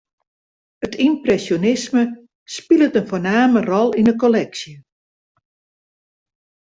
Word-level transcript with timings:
It 0.85 0.93
ympresjonisme 1.07 2.01
spilet 2.55 2.97
in 2.99 3.09
foarname 3.11 3.59
rol 3.69 3.89
yn 3.99 4.09
'e 4.09 4.15
kolleksje. 4.21 4.75